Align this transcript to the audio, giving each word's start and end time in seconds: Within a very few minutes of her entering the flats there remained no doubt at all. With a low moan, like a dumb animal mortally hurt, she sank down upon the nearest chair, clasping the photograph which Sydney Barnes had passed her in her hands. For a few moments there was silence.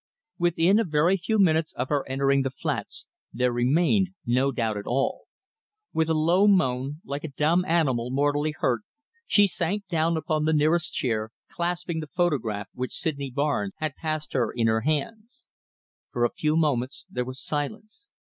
Within 0.39 0.79
a 0.79 0.83
very 0.83 1.15
few 1.15 1.37
minutes 1.37 1.73
of 1.73 1.89
her 1.89 2.03
entering 2.09 2.41
the 2.41 2.49
flats 2.49 3.05
there 3.31 3.51
remained 3.53 4.07
no 4.25 4.51
doubt 4.51 4.75
at 4.75 4.87
all. 4.87 5.25
With 5.93 6.09
a 6.09 6.15
low 6.15 6.47
moan, 6.47 7.01
like 7.05 7.23
a 7.23 7.27
dumb 7.27 7.63
animal 7.65 8.09
mortally 8.09 8.55
hurt, 8.57 8.81
she 9.27 9.45
sank 9.45 9.87
down 9.89 10.17
upon 10.17 10.45
the 10.45 10.53
nearest 10.53 10.91
chair, 10.91 11.29
clasping 11.51 11.99
the 11.99 12.07
photograph 12.07 12.67
which 12.73 12.95
Sydney 12.97 13.29
Barnes 13.29 13.75
had 13.77 13.93
passed 13.95 14.33
her 14.33 14.51
in 14.51 14.65
her 14.65 14.81
hands. 14.81 15.45
For 16.09 16.25
a 16.25 16.31
few 16.33 16.57
moments 16.57 17.05
there 17.07 17.23
was 17.23 17.39
silence. 17.39 18.09